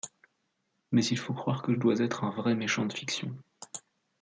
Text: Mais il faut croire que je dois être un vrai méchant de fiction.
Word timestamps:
Mais 0.91 1.05
il 1.05 1.17
faut 1.19 1.35
croire 1.35 1.61
que 1.61 1.71
je 1.75 1.77
dois 1.77 1.99
être 1.99 2.23
un 2.23 2.31
vrai 2.31 2.55
méchant 2.55 2.87
de 2.87 2.93
fiction. 2.93 3.37